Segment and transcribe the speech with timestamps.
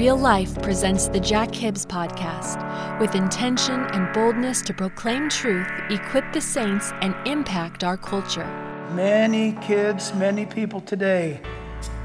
[0.00, 2.58] Real Life presents the Jack Hibbs podcast
[2.98, 8.46] with intention and boldness to proclaim truth, equip the saints, and impact our culture.
[8.94, 11.42] Many kids, many people today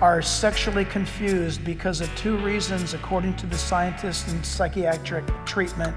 [0.02, 5.96] are sexually confused because of two reasons, according to the scientists and psychiatric treatment,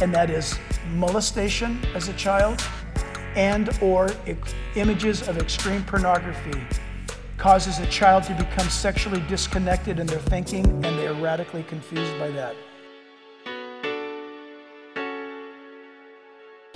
[0.00, 0.56] and that is
[0.92, 2.62] molestation as a child
[3.34, 4.12] and or
[4.76, 6.64] images of extreme pornography
[7.40, 12.16] causes a child to become sexually disconnected in their thinking, and they are radically confused
[12.18, 12.54] by that.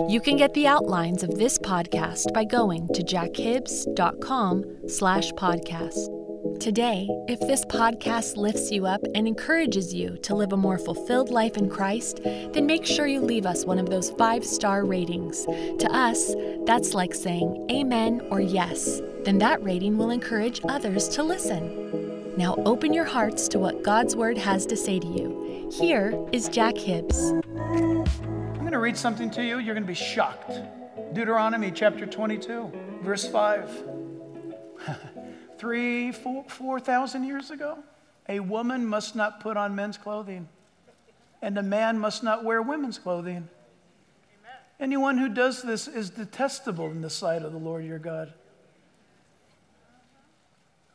[0.08, 6.23] You can get the outlines of this podcast by going to jackhibbs.com slash podcast.
[6.64, 11.28] Today, if this podcast lifts you up and encourages you to live a more fulfilled
[11.28, 15.44] life in Christ, then make sure you leave us one of those five star ratings.
[15.44, 19.02] To us, that's like saying amen or yes.
[19.26, 22.34] Then that rating will encourage others to listen.
[22.38, 25.70] Now open your hearts to what God's Word has to say to you.
[25.70, 27.34] Here is Jack Hibbs.
[27.58, 28.04] I'm
[28.60, 29.58] going to read something to you.
[29.58, 30.50] You're going to be shocked.
[31.12, 32.72] Deuteronomy chapter 22,
[33.02, 33.93] verse 5
[35.58, 37.78] three, four, 4,000 years ago.
[38.28, 40.48] A woman must not put on men's clothing,
[41.42, 43.48] and a man must not wear women's clothing.
[44.80, 48.32] Anyone who does this is detestable in the sight of the Lord your God.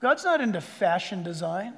[0.02, 1.74] God's not into fashion design.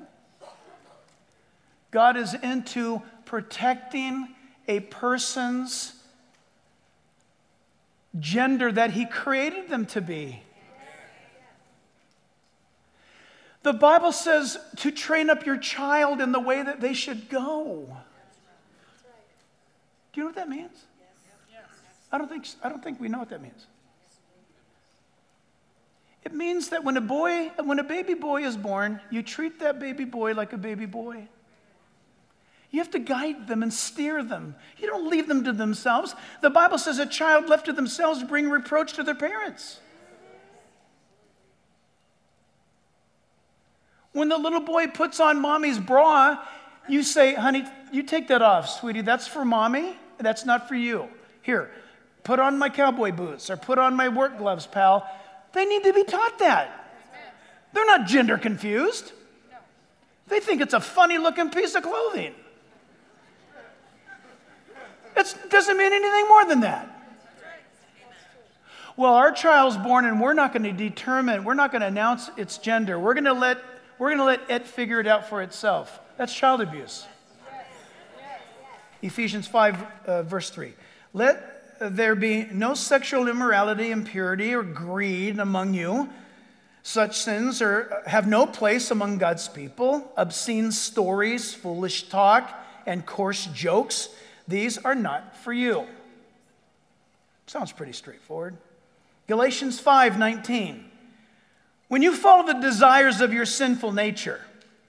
[1.92, 4.30] God is into protecting
[4.68, 5.94] a person's
[8.19, 10.44] gender that He created them to be.
[13.63, 17.95] The Bible says to train up your child in the way that they should go.
[20.13, 20.85] Do you know what that means?
[22.11, 23.67] I don't think, I don't think we know what that means.
[26.23, 29.79] It means that when a boy, when a baby boy is born, you treat that
[29.79, 31.27] baby boy like a baby boy.
[32.69, 34.55] You have to guide them and steer them.
[34.77, 36.16] You don't leave them to themselves.
[36.41, 39.79] The Bible says a child left to themselves bring reproach to their parents.
[44.13, 46.44] When the little boy puts on mommy's bra,
[46.88, 49.01] you say, honey, you take that off, sweetie.
[49.01, 49.95] That's for mommy.
[50.17, 51.07] That's not for you.
[51.41, 51.72] Here,
[52.23, 55.07] put on my cowboy boots or put on my work gloves, pal.
[55.53, 56.77] They need to be taught that.
[57.73, 59.13] They're not gender confused.
[60.27, 62.33] They think it's a funny looking piece of clothing.
[65.16, 66.88] It doesn't mean anything more than that.
[68.97, 72.29] Well, our child's born and we're not going to determine, we're not going to announce
[72.38, 73.00] its gender.
[73.00, 73.57] We're going to let
[74.01, 76.00] we're going to let it figure it out for itself.
[76.17, 77.06] That's child abuse.
[79.03, 80.73] Ephesians 5, uh, verse 3.
[81.13, 86.09] Let there be no sexual immorality, impurity, or greed among you.
[86.81, 90.12] Such sins are, have no place among God's people.
[90.18, 92.51] Obscene stories, foolish talk,
[92.88, 94.09] and coarse jokes,
[94.47, 95.85] these are not for you.
[97.45, 98.57] Sounds pretty straightforward.
[99.28, 100.91] Galatians 5 19.
[101.91, 104.39] When you follow the desires of your sinful nature,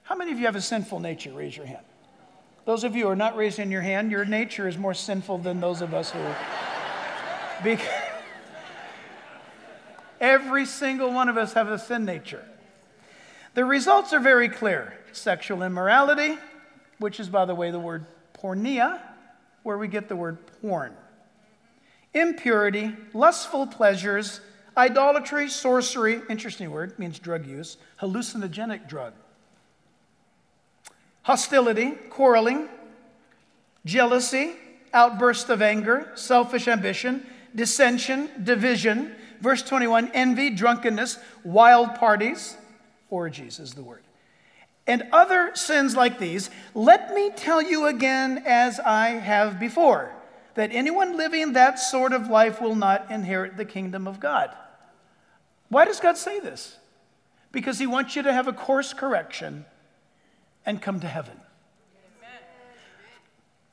[0.03, 1.33] how many of you have a sinful nature?
[1.33, 1.83] Raise your hand.
[2.63, 5.59] Those of you who are not raising your hand, your nature is more sinful than
[5.59, 7.77] those of us who.
[10.21, 12.45] Every single one of us have a sin nature.
[13.53, 16.37] The results are very clear sexual immorality,
[16.99, 19.01] which is, by the way, the word porneia,
[19.63, 20.93] where we get the word porn,
[22.13, 24.39] impurity, lustful pleasures,
[24.75, 29.13] Idolatry, sorcery, interesting word, means drug use, hallucinogenic drug.
[31.23, 32.67] Hostility, quarreling,
[33.85, 34.53] jealousy,
[34.93, 37.25] outburst of anger, selfish ambition,
[37.55, 42.55] dissension, division, Verse 21 envy, drunkenness, wild parties,
[43.09, 44.01] orgies is the word.
[44.87, 50.13] And other sins like these, let me tell you again as I have before,
[50.53, 54.55] that anyone living that sort of life will not inherit the kingdom of God.
[55.73, 56.77] Why does God say this?
[57.51, 59.65] Because He wants you to have a course correction
[60.67, 61.35] and come to heaven.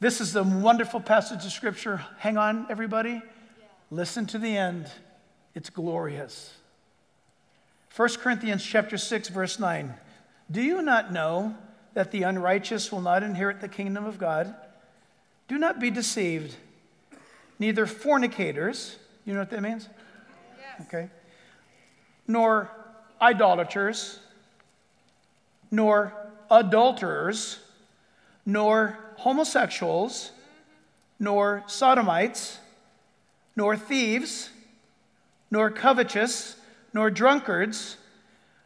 [0.00, 2.02] This is a wonderful passage of scripture.
[2.17, 3.20] Hang on, everybody.
[3.91, 4.91] Listen to the end.
[5.55, 6.55] It's glorious.
[7.94, 9.93] 1 Corinthians chapter 6 verse 9.
[10.50, 11.55] Do you not know
[11.93, 14.55] that the unrighteous will not inherit the kingdom of God?
[15.49, 16.56] Do not be deceived.
[17.58, 19.87] Neither fornicators, you know what that means?
[20.58, 20.87] Yes.
[20.87, 21.11] Okay.
[22.30, 22.70] Nor
[23.20, 24.20] idolaters,
[25.68, 26.14] nor
[26.48, 27.58] adulterers,
[28.46, 30.30] nor homosexuals,
[31.18, 32.60] nor sodomites,
[33.56, 34.50] nor thieves,
[35.50, 36.54] nor covetous,
[36.94, 37.96] nor drunkards,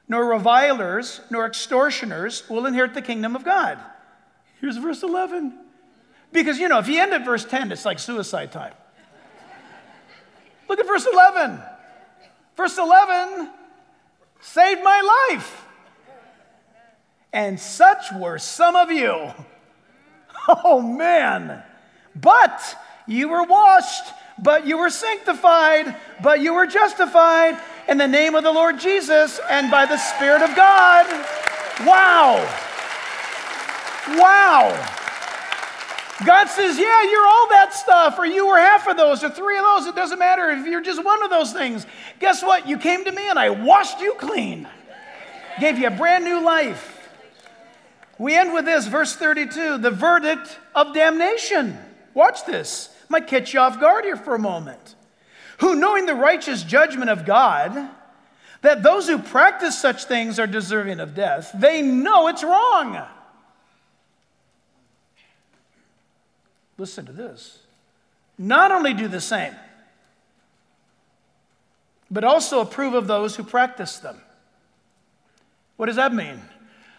[0.08, 3.78] nor revilers, nor extortioners will inherit the kingdom of God.
[4.60, 5.58] Here's verse 11.
[6.32, 8.74] Because, you know, if you end at verse 10, it's like suicide time.
[10.68, 11.62] Look at verse 11.
[12.56, 13.50] Verse 11
[14.40, 15.66] saved my life.
[17.32, 19.32] And such were some of you.
[20.46, 21.62] Oh, man.
[22.14, 24.12] But you were washed
[24.42, 29.40] but you were sanctified, but you were justified in the name of the Lord Jesus
[29.48, 31.06] and by the Spirit of God.
[31.86, 32.36] Wow.
[34.08, 35.03] Wow.
[36.24, 39.56] God says, Yeah, you're all that stuff, or you were half of those, or three
[39.56, 39.86] of those.
[39.86, 41.86] It doesn't matter if you're just one of those things.
[42.20, 42.68] Guess what?
[42.68, 44.68] You came to me and I washed you clean,
[45.60, 46.90] gave you a brand new life.
[48.18, 51.78] We end with this, verse 32 the verdict of damnation.
[52.14, 52.90] Watch this.
[53.08, 54.94] Might catch you off guard here for a moment.
[55.58, 57.90] Who, knowing the righteous judgment of God,
[58.62, 63.04] that those who practice such things are deserving of death, they know it's wrong.
[66.78, 67.58] Listen to this.
[68.36, 69.54] Not only do the same,
[72.10, 74.16] but also approve of those who practice them.
[75.76, 76.40] What does that mean?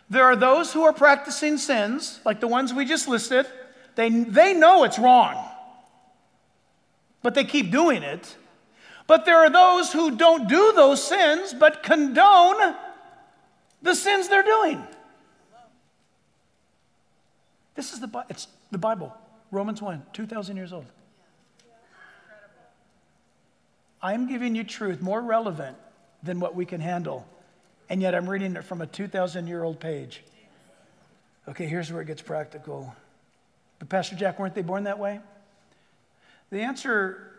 [0.09, 3.45] There are those who are practicing sins, like the ones we just listed.
[3.95, 5.51] They, they know it's wrong
[7.25, 8.35] but they keep doing it.
[9.07, 12.75] But there are those who don't do those sins, but condone
[13.81, 14.83] the sins they're doing.
[17.73, 19.11] This is the, it's the Bible,
[19.51, 20.85] Romans 1, 2,000 years old.
[24.01, 25.77] I'm giving you truth more relevant
[26.21, 27.27] than what we can handle,
[27.89, 30.23] and yet I'm reading it from a 2,000 year old page.
[31.47, 32.95] Okay, here's where it gets practical.
[33.79, 35.19] But, Pastor Jack, weren't they born that way?
[36.49, 37.31] The answer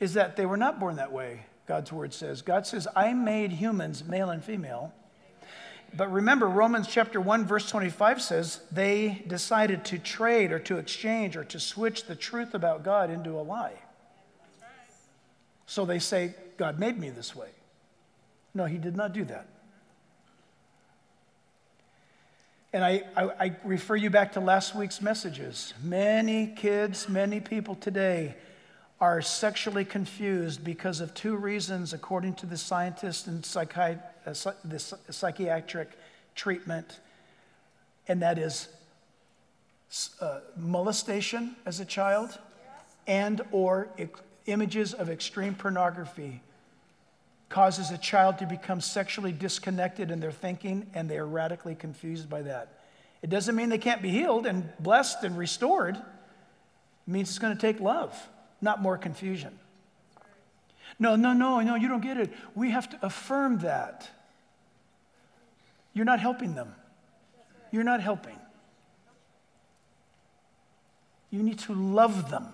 [0.00, 2.42] is that they were not born that way, God's word says.
[2.42, 4.92] God says, I made humans male and female.
[5.96, 11.36] But remember, Romans chapter 1, verse 25 says they decided to trade or to exchange
[11.36, 13.74] or to switch the truth about God into a lie.
[15.66, 17.48] So they say, God made me this way.
[18.54, 19.46] No, he did not do that.
[22.72, 25.74] And I, I, I, refer you back to last week's messages.
[25.82, 28.34] Many kids, many people today
[29.00, 34.78] are sexually confused because of two reasons, according to the scientists and psychi- the
[35.10, 35.90] psychiatric
[36.34, 37.00] treatment,
[38.08, 38.68] and that is
[40.20, 42.38] uh, molestation as a child
[43.06, 43.88] and or
[44.46, 46.40] images of extreme pornography
[47.48, 52.28] causes a child to become sexually disconnected in their thinking and they are radically confused
[52.28, 52.80] by that.
[53.22, 55.96] It doesn't mean they can't be healed and blessed and restored.
[55.96, 56.02] It
[57.10, 58.14] means it's going to take love,
[58.60, 59.58] not more confusion.
[60.98, 62.32] No, no, no, no, you don't get it.
[62.54, 64.08] We have to affirm that.
[65.92, 66.74] You're not helping them.
[67.70, 68.38] You're not helping.
[71.30, 72.46] You need to love them.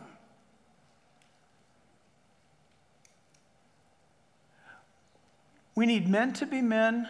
[5.75, 7.09] We need men to be men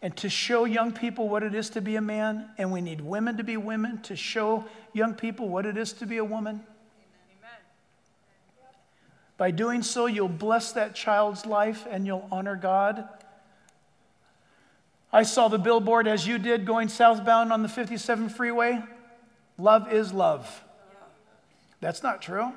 [0.00, 3.00] and to show young people what it is to be a man, and we need
[3.00, 6.62] women to be women to show young people what it is to be a woman.
[9.38, 13.08] By doing so, you'll bless that child's life and you'll honor God.
[15.12, 18.82] I saw the billboard as you did going southbound on the 57 freeway.
[19.56, 20.64] Love is love.
[21.80, 22.52] That's not true.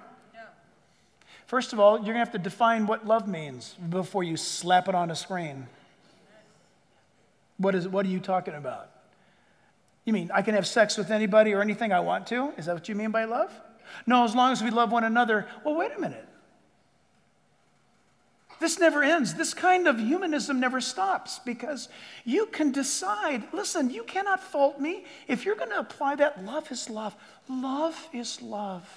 [1.46, 4.88] First of all, you're going to have to define what love means before you slap
[4.88, 5.68] it on a screen.
[7.58, 8.90] What, is, what are you talking about?
[10.06, 12.54] You mean I can have sex with anybody or anything I want to?
[12.58, 13.52] Is that what you mean by love?
[14.08, 15.46] No, as long as we love one another.
[15.64, 16.28] Well, wait a minute.
[18.62, 19.34] This never ends.
[19.34, 21.90] This kind of humanism never stops because
[22.24, 25.04] you can decide listen, you cannot fault me.
[25.28, 27.16] If you're going to apply that, love is love.
[27.50, 28.88] Love is love.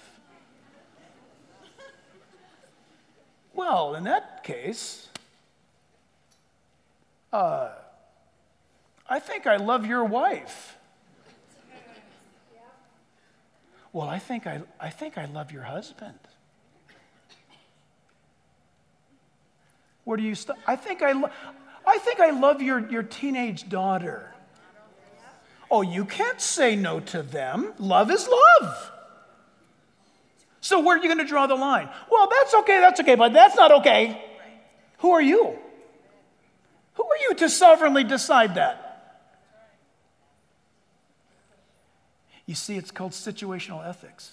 [3.55, 5.09] Well, in that case,
[7.33, 7.71] uh,
[9.09, 10.77] I think I love your wife.
[13.95, 16.19] Well, I think I, I think I love your husband.
[20.05, 20.59] Where do you stop?
[20.67, 21.31] I think I, lo-
[21.87, 24.31] I think I love your, your teenage daughter.
[25.71, 27.73] Oh, you can't say no to them.
[27.79, 28.93] Love is love.
[30.61, 31.89] So where are you going to draw the line?
[32.11, 34.25] Well, that's okay, that's okay, but that's not okay.
[34.99, 35.59] Who are you?
[36.95, 38.81] Who are you to sovereignly decide that?
[42.47, 44.33] You see, it's called situational ethics.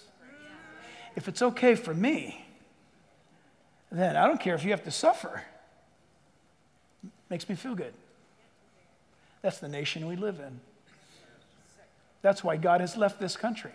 [1.15, 2.45] If it's okay for me,
[3.91, 5.43] then I don't care if you have to suffer.
[7.31, 7.93] Makes me feel good.
[9.41, 10.59] That's the nation we live in.
[12.21, 13.71] That's why God has left this country.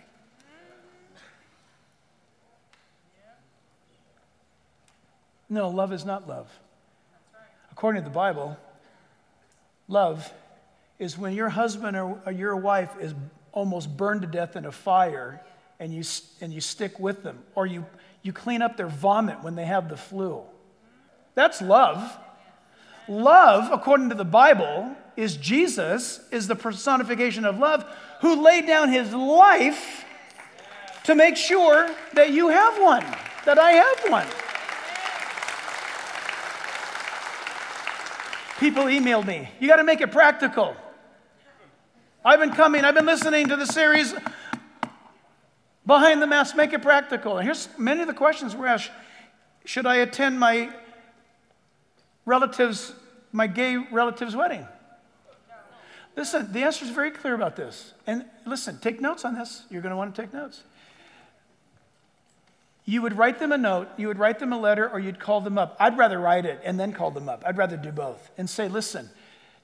[5.49, 6.47] No, love is not love.
[7.71, 8.57] According to the Bible,
[9.87, 10.31] love
[10.99, 13.15] is when your husband or your wife is
[13.53, 15.41] almost burned to death in a fire
[15.79, 16.03] and you,
[16.41, 17.87] and you stick with them, or you,
[18.21, 20.43] you clean up their vomit when they have the flu.
[21.33, 22.19] That's love.
[23.07, 27.85] Love, according to the Bible, is Jesus, is the personification of love,
[28.21, 30.05] who laid down his life
[31.03, 33.05] to make sure that you have one,
[33.45, 34.27] that I have one.
[38.59, 40.75] People emailed me, you got to make it practical.
[42.25, 44.13] I've been coming, I've been listening to the series
[45.85, 47.37] Behind the Mask, Make It Practical.
[47.37, 48.91] And here's many of the questions we're asked
[49.63, 50.69] Should I attend my
[52.27, 52.93] relatives,
[53.31, 54.67] my gay relative's wedding?
[56.15, 57.93] Listen, the answer is very clear about this.
[58.05, 59.63] And listen, take notes on this.
[59.69, 60.63] You're going to want to take notes.
[62.85, 65.41] You would write them a note, you would write them a letter, or you'd call
[65.41, 65.75] them up.
[65.79, 67.43] I'd rather write it and then call them up.
[67.45, 69.09] I'd rather do both and say, listen,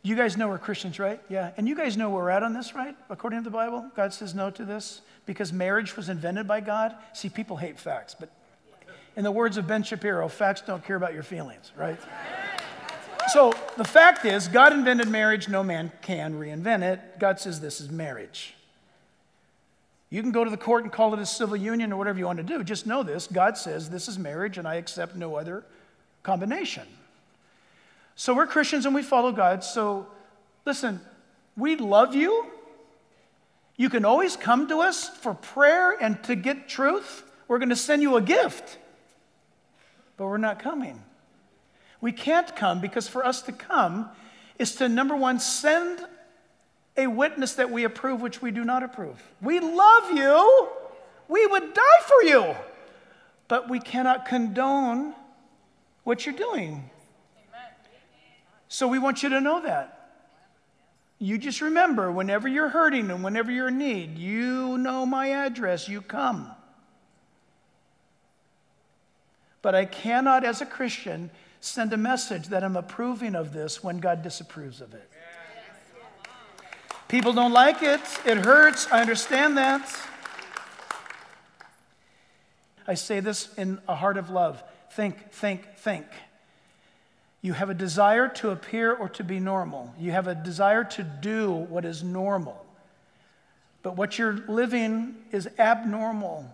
[0.01, 1.21] you guys know we're Christians, right?
[1.29, 1.51] Yeah.
[1.55, 2.95] And you guys know where we're at on this, right?
[3.09, 6.95] According to the Bible, God says no to this because marriage was invented by God.
[7.13, 8.29] See, people hate facts, but
[9.15, 11.99] in the words of Ben Shapiro, facts don't care about your feelings, right?
[13.33, 17.17] So the fact is, God invented marriage, no man can reinvent it.
[17.17, 18.53] God says this is marriage.
[20.11, 22.27] You can go to the court and call it a civil union or whatever you
[22.27, 22.63] want to do.
[22.63, 25.63] Just know this God says this is marriage, and I accept no other
[26.21, 26.83] combination.
[28.15, 29.63] So we're Christians and we follow God.
[29.63, 30.05] So
[30.63, 31.01] listen,
[31.57, 32.45] we love you.
[33.77, 37.23] You can always come to us for prayer and to get truth.
[37.47, 38.77] We're going to send you a gift,
[40.17, 41.01] but we're not coming.
[42.03, 44.09] We can't come because for us to come
[44.59, 46.05] is to, number one, send
[46.97, 49.23] a witness that we approve, which we do not approve.
[49.41, 50.67] We love you.
[51.29, 52.55] We would die for you.
[53.47, 55.15] But we cannot condone
[56.03, 56.89] what you're doing.
[58.67, 60.17] So we want you to know that.
[61.19, 65.87] You just remember whenever you're hurting and whenever you're in need, you know my address,
[65.87, 66.51] you come.
[69.61, 71.31] But I cannot, as a Christian,
[71.63, 75.09] send a message that I'm approving of this when God disapproves of it.
[77.07, 78.01] People don't like it.
[78.25, 78.87] It hurts.
[78.91, 79.89] I understand that.
[82.85, 86.05] I say this in a heart of love think, think, think.
[87.41, 89.93] You have a desire to appear or to be normal.
[89.97, 92.63] You have a desire to do what is normal.
[93.83, 96.53] But what you're living is abnormal.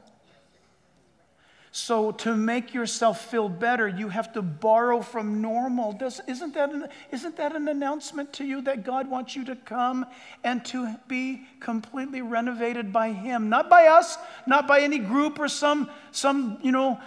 [1.72, 5.94] So, to make yourself feel better, you have to borrow from normal.
[5.94, 9.56] Does, isn't, that an, isn't that an announcement to you that God wants you to
[9.56, 10.08] come
[10.44, 13.50] and to be completely renovated by Him?
[13.50, 17.00] Not by us, not by any group or some, some you know,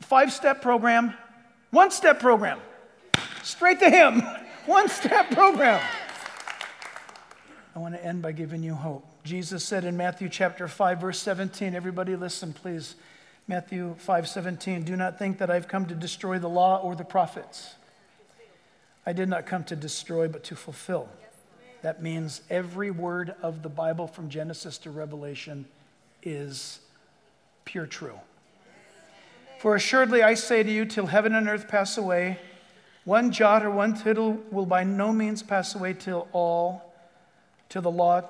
[0.00, 1.14] five step program,
[1.70, 2.60] one step program.
[3.42, 4.20] Straight to Him,
[4.66, 5.80] one step program.
[7.74, 9.06] I want to end by giving you hope.
[9.24, 12.96] Jesus said in Matthew chapter 5, verse 17, everybody listen, please.
[13.46, 17.74] Matthew 5:17 Do not think that I've come to destroy the law or the prophets.
[19.04, 21.08] I did not come to destroy but to fulfill.
[21.82, 25.66] That means every word of the Bible from Genesis to Revelation
[26.22, 26.80] is
[27.66, 28.18] pure true.
[29.58, 32.38] For assuredly I say to you till heaven and earth pass away
[33.04, 36.94] one jot or one tittle will by no means pass away till all
[37.68, 38.22] till the law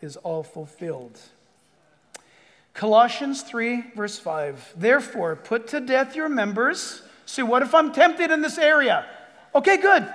[0.00, 1.20] is all fulfilled.
[2.74, 4.74] Colossians 3, verse 5.
[4.76, 9.06] Therefore, put to death your members See, what if I'm tempted in this area?
[9.54, 10.12] Okay, good.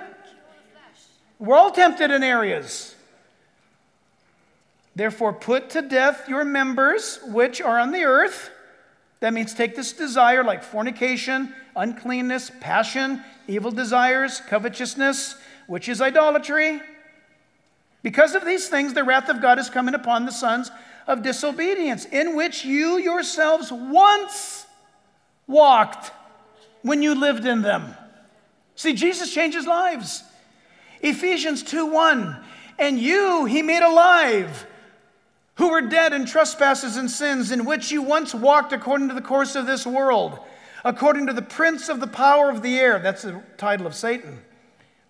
[1.38, 2.94] We're all tempted in areas.
[4.94, 8.50] Therefore, put to death your members which are on the earth.
[9.20, 15.36] That means take this desire like fornication, uncleanness, passion, evil desires, covetousness,
[15.66, 16.80] which is idolatry.
[18.02, 20.70] Because of these things, the wrath of God is coming upon the sons
[21.10, 24.66] of disobedience, in which you yourselves once
[25.46, 26.12] walked
[26.82, 27.94] when you lived in them.
[28.76, 30.22] See, Jesus changes lives.
[31.02, 32.36] Ephesians 2 1.
[32.78, 34.66] And you he made alive
[35.56, 39.20] who were dead in trespasses and sins, in which you once walked according to the
[39.20, 40.38] course of this world,
[40.86, 42.98] according to the prince of the power of the air.
[42.98, 44.40] That's the title of Satan.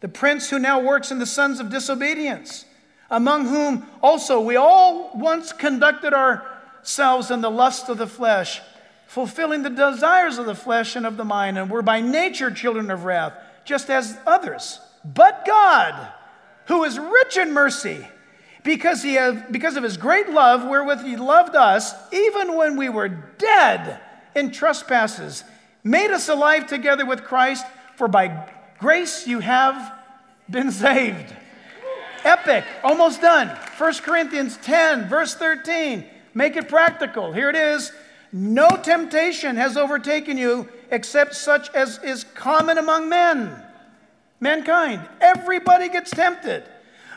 [0.00, 2.64] The prince who now works in the sons of disobedience,
[3.11, 8.61] among whom also we all once conducted ourselves in the lust of the flesh,
[9.07, 12.90] fulfilling the desires of the flesh and of the mind, and were by nature children
[12.90, 13.33] of wrath,
[13.64, 14.81] just as others.
[15.05, 16.12] But God,
[16.67, 18.07] who is rich in mercy,
[18.62, 22.88] because, he have, because of his great love wherewith he loved us, even when we
[22.88, 24.00] were dead
[24.37, 25.45] in trespasses,
[25.83, 27.64] made us alive together with Christ,
[27.97, 28.49] for by
[28.79, 29.93] grace you have
[30.49, 31.35] been saved.
[32.25, 33.49] Epic, almost done.
[33.49, 36.05] 1 Corinthians 10, verse 13.
[36.35, 37.33] Make it practical.
[37.33, 37.93] Here it is.
[38.33, 43.61] No temptation has overtaken you except such as is common among men,
[44.39, 45.09] mankind.
[45.21, 46.65] Everybody gets tempted.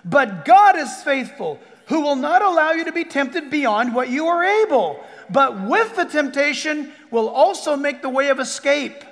[0.05, 4.27] But God is faithful, who will not allow you to be tempted beyond what you
[4.27, 9.03] are able, but with the temptation will also make the way of escape,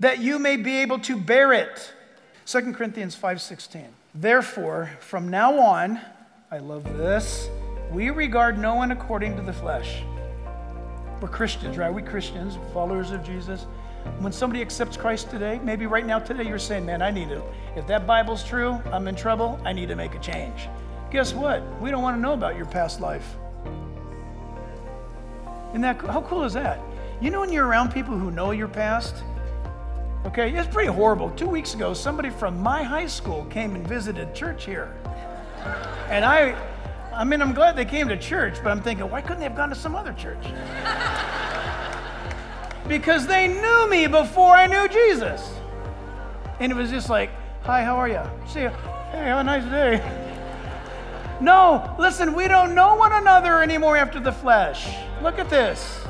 [0.00, 1.92] that you may be able to bear it.
[2.48, 3.88] 2 Corinthians 5:16.
[4.14, 6.00] Therefore, from now on,
[6.50, 7.50] I love this,
[7.92, 10.02] we regard no one according to the flesh.
[11.20, 11.92] We're Christians, right?
[11.92, 13.66] We Christians, followers of Jesus.
[14.20, 17.42] When somebody accepts Christ today, maybe right now today you're saying, man, I need to,
[17.76, 20.70] if that Bible's true, I'm in trouble, I need to make a change.
[21.10, 21.62] Guess what?
[21.82, 23.36] We don't want to know about your past life.
[25.72, 26.80] Isn't that, how cool is that?
[27.20, 29.22] You know when you're around people who know your past?
[30.26, 31.30] Okay, it's pretty horrible.
[31.30, 34.94] Two weeks ago, somebody from my high school came and visited church here.
[36.08, 36.56] And I,
[37.12, 39.56] I mean, I'm glad they came to church, but I'm thinking, why couldn't they have
[39.56, 40.42] gone to some other church?
[42.88, 45.52] because they knew me before I knew Jesus.
[46.60, 47.30] And it was just like,
[47.62, 48.22] hi, how are you?
[48.46, 48.70] See you.
[49.10, 50.26] Hey, have a nice day.
[51.40, 54.88] No, listen, we don't know one another anymore after the flesh.
[55.22, 56.04] Look at this.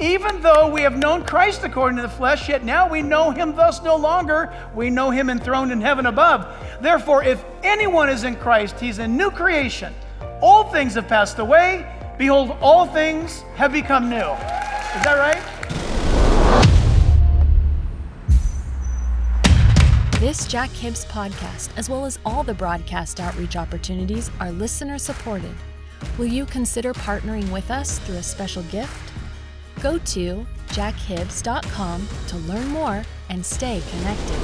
[0.00, 3.54] Even though we have known Christ according to the flesh, yet now we know him
[3.54, 4.52] thus no longer.
[4.74, 6.48] We know him enthroned in heaven above.
[6.80, 9.94] Therefore, if anyone is in Christ, he's a new creation.
[10.42, 11.86] All things have passed away.
[12.18, 14.16] Behold, all things have become new.
[14.16, 15.40] Is that right?
[20.18, 25.54] This Jack Hibbs podcast, as well as all the broadcast outreach opportunities, are listener supported.
[26.18, 29.13] Will you consider partnering with us through a special gift?
[29.84, 34.40] Go to jackhibbs.com to learn more and stay connected.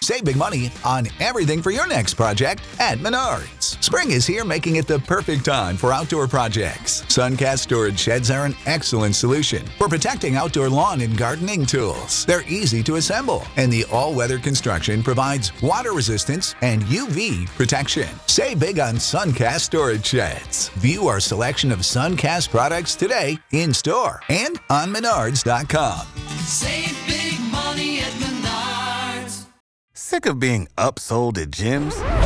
[0.00, 3.65] Save big money on everything for your next project at Menards.
[3.86, 7.02] Spring is here, making it the perfect time for outdoor projects.
[7.02, 12.26] Suncast storage sheds are an excellent solution for protecting outdoor lawn and gardening tools.
[12.26, 18.08] They're easy to assemble, and the all weather construction provides water resistance and UV protection.
[18.26, 20.68] Save big on Suncast storage sheds.
[20.70, 26.08] View our selection of Suncast products today in store and on Menards.com.
[26.38, 29.44] Save big money at Menards.
[29.94, 32.25] Sick of being upsold at gyms?